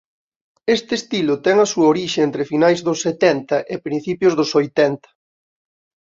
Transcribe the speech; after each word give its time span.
Este 0.77 0.93
estilo 1.01 1.33
ten 1.45 1.55
a 1.65 1.67
súa 1.73 1.87
orixe 1.93 2.19
entre 2.27 2.49
finais 2.51 2.79
dos 2.87 2.99
setenta 3.07 3.57
e 3.73 3.75
principios 3.85 4.33
dos 4.39 4.51
oitenta. 4.59 5.09